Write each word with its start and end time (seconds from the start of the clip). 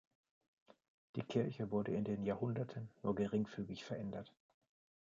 Die 1.15 1.21
Kirche 1.21 1.69
wurde 1.69 1.91
in 1.93 2.03
den 2.03 2.23
Jahrhunderten 2.25 2.89
nur 3.03 3.13
geringfügig 3.13 3.83
verändert. 3.85 4.33